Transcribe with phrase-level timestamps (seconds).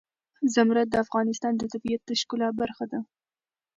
[0.53, 2.99] زمرد د افغانستان د طبیعت د ښکلا برخه ده.